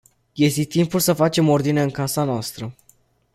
[0.35, 2.73] Este timpul să facem ordine în casa noastră.